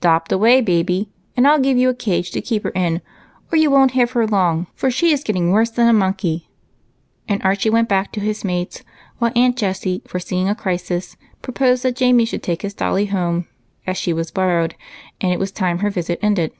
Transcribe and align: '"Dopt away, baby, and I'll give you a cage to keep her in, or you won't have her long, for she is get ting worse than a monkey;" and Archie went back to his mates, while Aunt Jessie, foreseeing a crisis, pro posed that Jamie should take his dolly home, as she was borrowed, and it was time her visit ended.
'"Dopt 0.00 0.32
away, 0.32 0.60
baby, 0.60 1.10
and 1.36 1.46
I'll 1.46 1.60
give 1.60 1.76
you 1.78 1.88
a 1.88 1.94
cage 1.94 2.32
to 2.32 2.40
keep 2.40 2.64
her 2.64 2.70
in, 2.70 3.00
or 3.52 3.56
you 3.56 3.70
won't 3.70 3.92
have 3.92 4.10
her 4.10 4.26
long, 4.26 4.66
for 4.74 4.90
she 4.90 5.12
is 5.12 5.22
get 5.22 5.34
ting 5.34 5.52
worse 5.52 5.70
than 5.70 5.86
a 5.88 5.92
monkey;" 5.92 6.48
and 7.28 7.40
Archie 7.44 7.70
went 7.70 7.88
back 7.88 8.10
to 8.10 8.18
his 8.20 8.44
mates, 8.44 8.82
while 9.18 9.30
Aunt 9.36 9.56
Jessie, 9.56 10.02
foreseeing 10.04 10.48
a 10.48 10.56
crisis, 10.56 11.16
pro 11.40 11.52
posed 11.52 11.84
that 11.84 11.94
Jamie 11.94 12.24
should 12.24 12.42
take 12.42 12.62
his 12.62 12.74
dolly 12.74 13.06
home, 13.06 13.46
as 13.86 13.96
she 13.96 14.12
was 14.12 14.32
borrowed, 14.32 14.74
and 15.20 15.32
it 15.32 15.38
was 15.38 15.52
time 15.52 15.78
her 15.78 15.90
visit 15.90 16.18
ended. 16.20 16.50